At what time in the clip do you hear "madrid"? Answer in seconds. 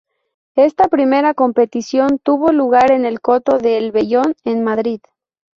4.63-4.99